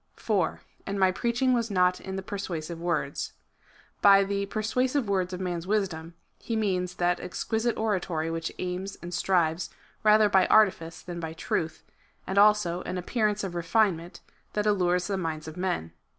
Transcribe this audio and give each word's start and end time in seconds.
4. 0.15 0.61
And 0.87 0.99
my 0.99 1.11
preaching 1.11 1.53
was 1.53 1.69
not 1.69 1.99
in 2.01 2.15
the 2.15 2.23
persuasive 2.23 2.81
words. 2.81 3.33
By 4.01 4.23
the 4.23 4.47
persuasive 4.47 5.07
words 5.07 5.31
of 5.31 5.39
Tnan's 5.39 5.67
wisdom, 5.67 6.15
he 6.39 6.55
means 6.55 6.95
that 6.95 7.19
exquisite 7.19 7.77
oratory 7.77 8.31
which 8.31 8.51
aims 8.57 8.97
and 9.03 9.13
strives 9.13 9.69
rather 10.01 10.27
by 10.27 10.47
artifice 10.47 11.03
than 11.03 11.19
by 11.19 11.33
truth, 11.33 11.83
and 12.25 12.39
also 12.39 12.81
an 12.81 12.97
appearance 12.97 13.43
of 13.43 13.53
refinement, 13.53 14.21
that 14.53 14.65
allures 14.65 15.05
the 15.05 15.17
minds 15.19 15.47
of 15.47 15.55
men. 15.55 15.91